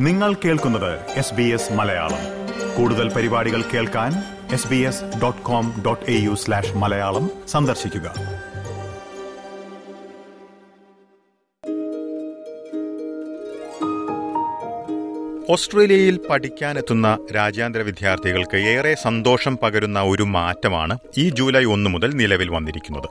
നിങ്ങൾ 0.00 0.34
കേൾക്കുന്നത് 0.34 1.10
S 1.10 1.34
B 1.34 1.42
S 1.42 1.72
Malayalam. 1.72 2.22
കൂടുതൽ 2.76 3.12
പരിപാടികൾ 3.12 3.62
കേൾക്കാൻ 3.62 4.12
S 4.52 4.68
B 4.68 4.76
S 4.76 5.04
dot 5.22 5.42
com 5.42 5.82
dot 5.86 6.10
A 6.10 6.14
U 6.20 6.34
slash 6.34 6.76
Malayalam 6.76 7.30
സന്ദർശിക്കുക. 7.48 8.06
ഓസ്ട്രേലിയയിൽ 15.50 16.20
പഠിക്കാനെത്തുന്ന 16.30 17.18
രാജ്യാന്തര 17.34 17.80
വിദ്യാർത്ഥികൾക്ക് 17.80 18.56
ഏറെ 18.56 18.94
സന്തോഷം 18.94 19.58
പകരുന്ന 19.62 20.02
ഒരു 20.02 20.22
മാറ്റമാണ് 20.22 20.98
ഈ 21.18 21.28
ജൂലൈ 21.28 21.64
ഒന്ന് 21.64 21.90
മുതൽ 21.90 22.10
നിലവിൽ 22.14 22.50
വന്നിരിക്കുന്നത്. 22.50 23.08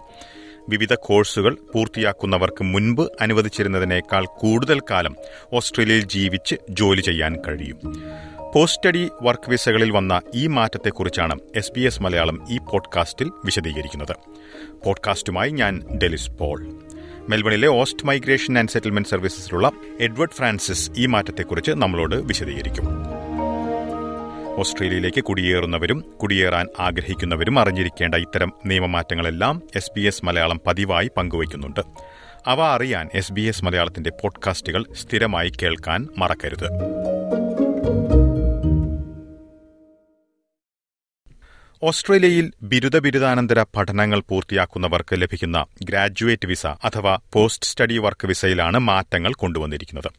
വിവിധ 0.69 0.93
കോഴ്സുകൾ 0.93 1.57
പൂർത്തിയാക്കുന്നവർക്ക് 1.73 2.63
മുൻപ് 2.63 3.01
അനുവദിച്ചിരുന്നതിനേക്കാൾ 3.21 4.25
കൂടുതൽ 4.39 4.79
കാലം 4.79 5.15
ഓസ്ട്രേലിയയിൽ 5.53 6.03
ജീവിച്ച് 6.03 6.55
ജോലി 6.69 7.01
ചെയ്യാൻ 7.01 7.35
കഴിയും. 7.47 8.03
പോസ്റ്റ് 8.55 8.77
സ്റ്റഡി 8.77 9.09
വർക്ക് 9.21 9.49
വിസകളിൽ 9.49 9.91
വന്ന 9.91 10.21
ഈ 10.35 10.47
മാറ്റത്തെക്കുറിച്ചാണ് 10.47 11.39
എസ് 11.55 11.71
ബി 11.71 11.81
എസ് 11.81 12.01
മലയാളം 12.01 12.45
ഈ 12.49 12.57
പോഡ്കാസ്റ്റിൽ 12.57 13.31
വിശദീകരിക്കുന്നത്. 13.45 14.15
പോഡ്കാസ്റ്റുമായി 14.85 15.49
ഞാൻ 15.49 15.83
ഡെലിസ് 16.03 16.31
പോൾ. 16.31 16.65
മെൽബണിലെ 17.29 17.67
ഓസ്റ്റ് 17.67 18.07
മൈഗ്രേഷൻ 18.07 18.57
ആൻഡ് 18.57 18.69
സെറ്റിൽമെന്റ് 18.69 19.09
സർവീസസിലുള്ള 19.09 19.71
എഡ്വേർഡ് 19.99 20.31
ഫ്രാൻസിസ് 20.31 20.91
ഈ 20.97 21.05
മാറ്റത്തെക്കുറിച്ച് 21.05 21.71
നമ്മളോട് 21.71 22.15
വിശദീകരിക്കും. 22.15 23.08
ഓസ്ട്രേലിയയിലേക്ക് 24.59 25.23
കുടിയേറുന്നവരും 25.23 25.99
കുടിയേറാൻ 26.21 26.67
ആഗ്രഹിക്കുന്നവരും 26.79 27.59
അറിഞ്ഞിരിക്കേണ്ട 27.59 28.15
ഇത്തരം 28.15 28.53
നിയമമാറ്റങ്ങളെല്ലാം 28.65 29.61
എസ് 29.75 29.91
ബി 29.95 30.01
എസ് 30.01 30.25
മലയാളം 30.25 30.61
പതിവായി 30.67 31.11
പങ്കുവയ്ക്കുന്നുണ്ട്. 31.17 31.79
അവ 32.47 32.61
അറിയാൻ 32.61 33.09
എസ് 33.13 33.33
ബി 33.33 33.41
എസ് 33.41 33.65
മലയാളത്തിന്റെ 33.65 34.09
പോഡ്കാസ്റ്റുകൾ 34.09 34.85
സ്ഥിരമായി 34.93 35.51
കേൾക്കാൻ 35.63 36.07
മറക്കരുത്. 36.17 36.67
ഓസ്ട്രേലിയയിൽ 41.81 42.53
ബിരുദ 42.63 42.97
ബിരുദാനന്തര 42.97 43.65
പഠനങ്ങൾ 43.75 44.23
പൂർത്തിയാക്കുന്നവർക്ക് 44.29 45.21
ലഭിക്കുന്ന 45.21 45.65
ഗ്രാജുവേറ്റ് 45.83 46.47
വിസ 46.47 46.67
അഥവാ 46.67 47.17
പോസ്റ്റ് 47.33 47.65
സ്റ്റഡി 47.65 47.97
വർക്ക് 47.97 48.27
വിസയിലാണ് 48.27 48.79
മാറ്റങ്ങൾ 48.79 49.33
കൊണ്ടുവന്നിരിക്കുന്നത്. 49.33 50.09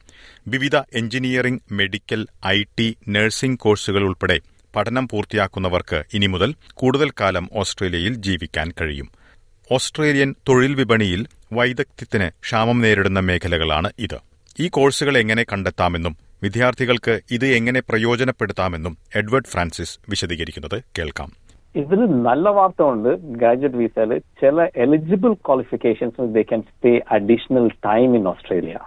വിവിധ 0.48 0.76
engineering 0.76 1.60
medical 1.72 2.26
I 2.46 2.64
T 2.78 2.96
nursing 3.08 3.58
കോഴ്സുകൾ 3.58 4.02
ഉൾപ്പെടെ 4.02 4.40
പഠനം 4.76 5.08
പൂർത്തിയാക്കുന്നവർക്ക് 5.08 6.04
ഇനി 6.14 6.26
മുതൽ 6.26 6.54
കൂടുതൽ 6.74 7.10
കാലം 7.20 7.48
ഓസ്ട്രേലിയയിൽ 7.52 8.14
ജീവിക്കാൻ 8.14 8.72
കഴിയും. 8.80 9.10
ഓസ്ട്രേലിയൻ 9.72 10.34
തൊഴിൽ 10.48 10.74
വിപണിയിൽ 10.74 11.26
വൈദഗ്ധ്യത്തിന് 11.52 12.30
ക്ഷാമം 12.42 12.80
നേരിടുന്ന 12.80 13.20
മേഖലകളാണ് 13.20 13.90
ഇത്. 13.98 14.18
ഈ 14.60 14.68
കോഴ്സുകൾ 14.68 15.18
എങ്ങനെ 15.18 15.44
കണ്ടെത്താമെന്നും 15.52 16.16
വിദ്യാർത്ഥികൾക്ക് 16.42 17.20
ഇത് 17.30 17.46
എങ്ങനെ 17.46 17.80
പ്രയോജനപ്പെടുത്താമെന്നും 17.80 18.98
എഡ്വേർഡ് 19.16 19.46
ഫ്രാൻസിസ് 19.46 19.98
വിശദീകരിക്കുന്നത് 20.08 20.82
കേൾക്കാം. 20.98 21.49
ഇതിൽ 21.74 22.00
നല്ല 22.28 22.48
വാർത്ത 22.56 22.82
ഉണ്ട് 22.92 23.10
ഗ്രാജുവേറ്റ് 23.40 23.78
വിസയിൽ. 23.82 24.12
ചില 24.40 24.56
eligible 24.84 25.32
qualifications 25.46 26.26
they 26.36 26.42
can 26.50 26.62
stay 26.70 26.92
additional 27.16 27.66
time 27.88 28.16
in 28.18 28.24
Australia 28.32 28.78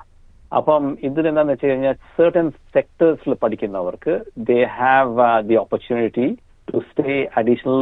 അപ്പം 0.57 0.83
ഇതിൽ 1.07 1.27
എന്താന്ന് 1.29 1.53
വെച്ച് 1.53 1.69
കഴിഞ്ഞാൽ 1.69 1.95
സെർട്ടൻ 2.17 2.47
സെക്ടേഴ്സിൽ 2.75 3.33
പഠിക്കുന്നവർക്ക് 3.43 4.15
they 4.49 4.57
have 4.79 5.29
the 5.49 5.55
opportunity 5.63 6.27
to 6.67 6.81
stay 6.89 7.15
additional 7.41 7.81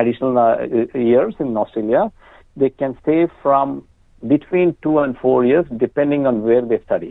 additional 0.00 0.36
years 1.06 1.40
in 1.46 1.58
Australia 1.64 2.00
they 2.62 2.68
can 2.78 2.92
stay 3.00 3.16
from 3.42 3.70
between 4.22 4.68
two 4.86 4.92
and 5.04 5.18
four 5.22 5.38
years 5.48 5.72
depending 5.82 6.26
on 6.32 6.36
where 6.50 6.62
they 6.74 6.78
study 6.84 7.10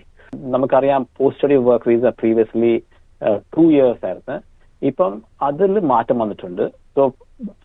നമുക്കറിയാം 0.53 1.01
post 1.17 1.39
study 1.39 1.57
work 1.69 1.89
visa 1.93 2.13
previously 2.21 2.73
two 3.55 3.63
years 3.73 4.05
ആയിരുന്നു. 4.07 4.37
ഇപ്പം 4.81 5.11
അതിൽ 5.47 5.73
മാറ്റം 5.91 6.17
വന്നിട്ടുണ്ട്. 6.23 6.65
so 6.96 7.02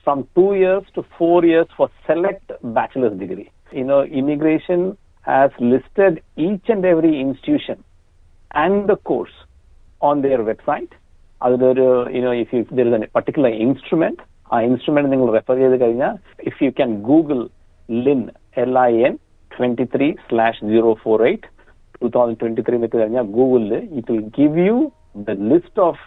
from 0.04 0.20
two 0.36 0.46
years 0.56 0.92
to 0.96 1.04
four 1.18 1.46
years 1.46 1.74
for 1.78 1.90
select 2.08 2.54
bachelors 2.76 3.18
degree 3.24 3.46
you know 3.80 4.00
immigration 4.22 4.82
has 5.26 5.64
listed 5.72 6.18
each 6.48 6.72
and 6.72 6.88
every 6.88 7.14
institution 7.24 7.78
and 8.58 8.84
the 8.86 8.96
course 9.12 9.38
on 10.02 10.22
their 10.22 10.44
website 10.52 10.94
അതിലൊരു 11.42 11.88
you know 12.18 12.34
if 12.44 12.56
you 12.56 12.62
there 12.72 12.88
is 12.90 13.00
a 13.00 13.12
particular 13.16 13.54
instrument 13.66 14.22
ആ 14.52 14.58
instrument 14.70 15.12
നിങ്ങൾ 15.14 15.30
refer 15.38 15.58
ചെയ്ത് 15.64 15.78
കഴിഞ്ഞാൽ 15.84 16.16
if 16.50 16.60
you 16.66 16.72
can 16.80 16.92
Google 17.10 17.40
LIN 17.90 18.22
L 18.64 18.74
I 18.82 18.94
N 19.08 19.14
twenty 19.52 19.86
three 19.94 20.08
slash 20.28 20.62
zero 20.70 20.92
four 21.04 21.22
eight 21.30 21.50
two 21.98 22.08
thousand 22.16 22.40
twenty 22.42 22.64
three 22.68 22.78
വെച്ച് 22.84 22.98
കഴിഞ്ഞാൽ 22.98 23.26
ഗൂഗിളിൽ 23.38 23.74
it 23.98 24.10
will 24.12 24.26
give 24.38 24.66
you 24.68 24.78
the 25.28 25.36
list 25.52 25.82
of 25.88 26.04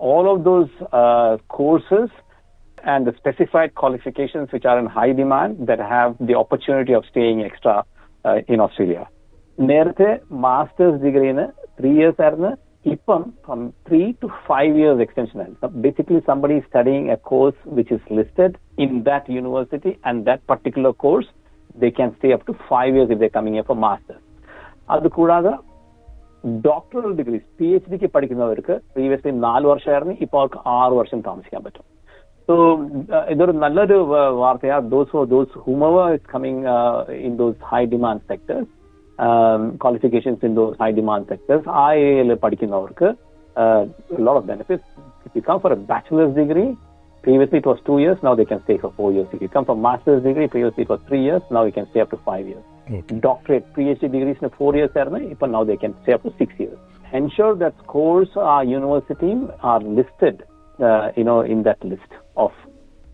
all 0.00 0.26
of 0.26 0.44
those 0.44 0.70
uh, 0.92 1.32
courses 1.50 2.08
and 2.84 3.06
the 3.06 3.14
specified 3.14 3.74
qualifications 3.74 4.48
which 4.50 4.64
are 4.64 4.78
in 4.78 4.86
high 4.88 5.12
demand 5.14 5.66
that 5.68 5.80
have 5.88 6.16
the 6.22 6.34
opportunity 6.34 6.94
of 6.94 7.04
staying 7.04 7.42
extra 7.42 7.74
uh, 8.24 8.38
in 8.48 8.60
Australia. 8.60 9.02
നേരത്തെ 9.58 10.10
masters 10.44 10.98
ഡിഗ്രിന് 11.02 11.42
three 11.78 11.90
years 11.96 12.20
ആയിരുന്നു 12.24 12.50
ഇപ്പം 12.86 13.22
from 13.46 13.58
three 13.88 14.00
to 14.22 14.28
five 14.46 14.72
years 14.80 15.02
extension 15.04 15.38
ആയിരുന്നു 15.42 15.68
basically 15.84 16.20
somebody 16.28 16.56
studying 16.68 17.08
a 17.14 17.18
course 17.30 17.60
which 17.78 17.92
is 17.96 18.14
listed 18.18 18.54
in 18.84 18.92
that 19.08 19.34
university 19.36 19.92
and 20.08 20.24
that 20.28 20.44
particular 20.52 20.94
course 21.04 21.28
they 21.76 21.90
can 21.98 22.10
stay 22.14 22.30
up 22.36 22.46
to 22.50 22.54
five 22.70 22.92
years 22.96 23.12
if 23.16 23.20
they 23.24 23.30
coming 23.36 23.64
for 23.70 23.78
masters 23.86 24.24
അത് 24.96 25.08
കൂടാതെ 25.18 25.52
doctoral 26.66 27.12
degrees 27.20 27.46
P 27.58 27.66
H 27.76 27.90
ഡിക്ക് 27.92 28.08
പഠിക്കുന്നവർക്ക് 28.14 28.74
previously 28.94 29.32
നാല് 29.46 29.66
വർഷമായിരുന്നു 29.72 30.14
ഇപ്പോൾ 30.24 30.38
അവർക്ക് 30.40 30.60
ആറ് 30.78 30.94
വർഷം 31.00 31.20
താമസിക്കാൻ 31.28 31.62
പറ്റും 31.66 31.86
സോ 32.48 32.54
ഇതൊരു 33.32 33.52
നല്ലൊരു 33.64 33.98
വാർത്തയാ 34.42 34.76
those 34.94 35.24
those 35.34 35.58
whomever 35.66 36.06
is 36.16 36.26
coming 36.34 36.62
in 37.28 37.34
those 37.42 37.60
high 37.72 37.82
demand 37.94 38.24
sectors 38.32 38.70
qualifications 39.82 40.44
in 40.48 40.54
those 40.60 40.76
high 40.82 40.90
demand 41.00 41.28
sectors 41.32 41.68
ആ 41.82 41.86
ഏരിയയിൽ 42.04 42.32
പഠിക്കുന്നവർക്ക് 42.46 43.10
lot 44.26 44.38
of 44.40 44.48
benefits 44.52 44.90
if 45.26 45.34
you 45.38 45.44
come 45.50 45.58
for 45.64 45.72
a 45.72 45.80
bachelors 45.92 46.36
degree 46.42 46.66
Previously 47.24 47.58
it 47.58 47.66
was 47.66 47.78
two 47.84 47.98
years, 47.98 48.16
now 48.22 48.34
they 48.34 48.46
can 48.46 48.62
stay 48.64 48.78
for 48.78 48.92
four 48.92 49.12
years. 49.12 49.28
If 49.30 49.42
you 49.42 49.48
come 49.48 49.66
from 49.66 49.82
master's 49.82 50.22
degree, 50.22 50.48
previously 50.48 50.84
it 50.84 50.88
was 50.88 51.00
three 51.06 51.22
years, 51.22 51.42
now 51.50 51.64
you 51.64 51.72
can 51.72 51.86
stay 51.90 52.00
up 52.00 52.10
to 52.10 52.16
five 52.18 52.46
years. 52.46 52.64
Okay. 52.86 53.20
Doctorate, 53.20 53.72
PhD 53.74 54.00
degrees 54.00 54.36
in 54.42 54.50
four 54.50 54.74
years, 54.74 54.90
but 54.94 55.50
now 55.50 55.64
they 55.64 55.76
can 55.76 55.94
stay 56.02 56.12
up 56.12 56.22
to 56.24 56.34
six 56.38 56.52
years. 56.58 56.78
Ensure 57.12 57.54
that 57.56 57.74
scores 57.84 58.28
our 58.36 58.64
university 58.64 59.32
are 59.62 59.80
listed, 59.80 60.44
uh, 60.80 61.10
you 61.16 61.24
know, 61.24 61.40
in 61.40 61.62
that 61.64 61.82
list 61.84 62.10
of 62.36 62.52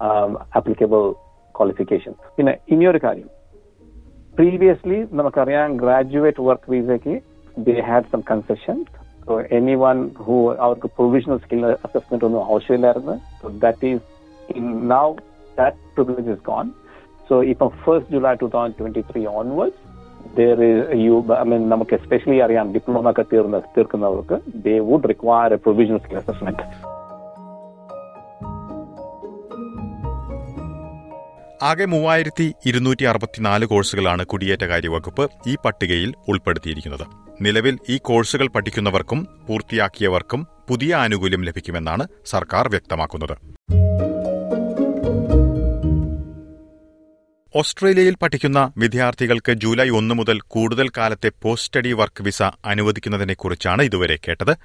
um, 0.00 0.38
applicable 0.54 1.20
qualifications. 1.52 2.16
You 2.38 2.44
know, 2.44 2.56
in 2.68 2.80
your 2.80 2.98
കാര്യം 3.06 3.30
previously 4.40 4.98
നമുക്കറിയാം 5.18 5.74
graduate 5.82 6.42
work 6.48 6.68
വിസയ്ക്ക് 6.74 7.14
they 7.66 7.76
had 7.90 8.02
some 8.12 8.22
concessions 8.30 8.86
so 9.26 9.34
anyone 9.58 10.00
who 10.24 10.36
അവർക്ക് 10.64 10.88
provisional 10.98 11.38
skill 11.44 11.62
assessment 11.86 12.22
ഒന്നും 12.26 12.40
ആവശ്യമില്ലായിരുന്നു 12.48 13.14
so 13.40 13.46
that 13.64 13.78
is 13.92 14.00
in 14.56 14.66
now 14.96 15.06
that 15.60 15.74
privilege 15.96 16.28
is 16.34 16.40
gone 16.50 16.68
So 17.31 17.37
ഇപ്പം 17.53 17.69
first 17.85 18.13
July 18.15 18.33
twenty 18.41 19.03
three 19.11 19.23
onwards 19.39 19.79
there 20.37 20.59
is 20.67 20.77
I 21.41 21.43
mean 21.51 21.63
നമുക്ക് 21.73 21.93
especially 21.95 22.37
അറിയാം 22.45 22.67
diploma 22.73 23.09
ഒക്കെ 23.11 23.23
തീർന്ന് 23.33 23.59
തീർക്കുന്നവർക്ക് 23.75 24.37
they 24.65 24.77
would 24.89 25.05
require 25.13 25.51
a 25.57 25.59
provisional 25.65 25.99
skill 26.03 26.17
assessment. 26.21 26.59
ആകെ 31.69 31.85
മൂവായിരത്തി 31.85 32.45
ഇരുന്നൂറ്റി 32.65 33.05
അറുപത്തിനാല് 33.05 33.65
കോഴ്സുകളാണ് 33.71 34.23
കുടിയേറ്റകാര്യ 34.31 34.89
വകുപ്പ് 34.89 35.25
ഈ 35.47 35.55
പട്ടികയിൽ 35.65 36.13
ഉൾപ്പെടുത്തിയിരിക്കുന്നത്. 36.29 37.05
നിലവിൽ 37.41 37.75
ഈ 37.89 37.97
കോഴ്സുകൾ 38.09 38.47
പഠിക്കുന്നവർക്കും 38.55 39.19
പൂർത്തിയാക്കിയവർക്കും 39.47 40.47
പുതിയ 40.69 40.95
ആനുകൂല്യം 40.95 41.43
ലഭിക്കുമെന്നാണ് 41.49 42.03
സർക്കാർ 42.25 42.67
വ്യക്തമാക്കുന്നത്. 42.67 43.35
ഓസ്ട്രേലിയയിൽ 47.55 48.15
പഠിക്കുന്ന 48.15 48.73
വിദ്യാർത്ഥികൾക്ക് 48.77 49.51
ജൂലൈ 49.51 49.89
ഒന്ന് 49.89 50.15
മുതൽ 50.15 50.39
കൂടുതൽ 50.47 50.89
കാലത്തെ 50.89 51.31
പോസ്റ്റ് 51.41 51.67
സ്റ്റഡി 51.67 51.91
വർക്ക് 51.91 52.23
വിസ 52.23 52.43
അനുവദിക്കുന്നതിനെക്കുറിച്ചാണ് 52.43 53.81
ഇതുവരെ 53.81 54.19
കേട്ടത്. 54.27 54.57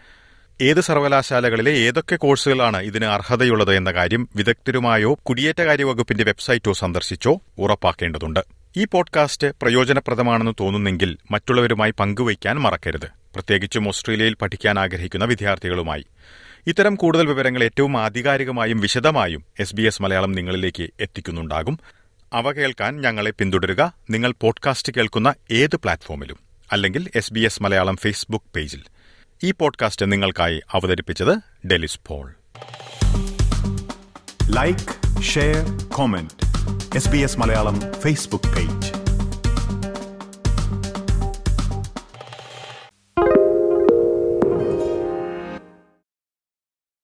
ഏത് 0.60 0.80
സർവകലാശാലകളിലെ 0.80 1.72
ഏതൊക്കെ 1.72 2.16
കോഴ്സുകളാണ് 2.16 2.76
ഇതിന് 2.76 3.04
അർഹതയുള്ളത് 3.04 3.76
എന്ന 3.76 3.90
കാര്യം 3.90 4.28
വിദഗ്ധരുമായോ 4.36 5.14
കുടിയേറ്റകാര്യ 5.14 5.84
വകുപ്പിന്റെ 5.84 6.24
വെബ്സൈറ്റോ 6.24 6.72
സന്ദർശിച്ചോ 6.72 7.40
ഉറപ്പാക്കേണ്ടതുണ്ട്. 7.58 8.40
ഈ 8.76 8.84
പോഡ്കാസ്റ്റ് 8.84 9.46
പ്രയോജനപ്രദമാണെന്ന് 9.62 10.52
തോന്നുന്നെങ്കിൽ 10.60 11.16
മറ്റുള്ളവരുമായി 11.30 11.90
പങ്കുവയ്ക്കാൻ 11.90 12.56
മറക്കരുത്. 12.56 13.06
പ്രത്യേകിച്ചും 13.34 13.88
ഓസ്ട്രേലിയയിൽ 13.88 14.34
പഠിക്കാൻ 14.34 14.78
ആഗ്രഹിക്കുന്ന 14.78 15.24
വിദ്യാർത്ഥികളുമായി. 15.24 16.04
ഇത്തരം 16.66 16.94
കൂടുതൽ 16.94 17.26
വിവരങ്ങൾ 17.26 17.64
ഏറ്റവും 17.64 18.00
ആധികാരികമായും 18.00 18.80
വിശദമായും 18.80 19.44
എസ് 19.60 19.76
ബി 19.76 19.82
എസ് 19.82 20.02
മലയാളം 20.02 20.32
നിങ്ങളിലേക്ക് 20.32 20.90
എത്തിക്കുന്നുണ്ടാകും. 21.00 21.78
അവ 22.36 22.52
കേൾക്കാൻ 22.52 23.00
ഞങ്ങളെ 23.00 23.30
പിന്തുടരുക. 23.30 23.92
നിങ്ങൾ 24.10 24.34
പോഡ്കാസ്റ്റ് 24.40 24.92
കേൾക്കുന്ന 24.96 25.34
ഏത് 25.50 25.76
പ്ലാറ്റ്ഫോമിലും 25.76 26.36
അല്ലെങ്കിൽ 26.72 27.10
S 27.14 27.32
B 27.32 27.40
S 27.40 27.62
Malayalam 27.62 27.96
Facebook 27.96 28.44
പേജിൽ. 28.56 28.82
ഈ 29.44 29.50
പോഡ്കാസ്റ്റ് 29.50 30.12
നിങ്ങൾക്കായി 30.12 30.62
അവതരിപ്പിച്ചത് 30.72 31.66
Delys 31.66 32.00
Paul. 32.06 32.34
Like 34.48 35.22
share 35.22 35.88
comment 35.88 36.32
S 36.96 37.08
B 37.08 37.18
S 37.18 37.38
Malayalam 37.38 37.80
Facebook 38.00 38.56
page 38.56 38.92